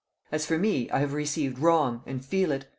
As 0.31 0.47
for 0.47 0.57
me, 0.57 0.89
I 0.89 0.97
have 0.97 1.13
received 1.13 1.59
wrong, 1.59 2.01
and 2.07 2.25
feel 2.25 2.51
it. 2.51 2.65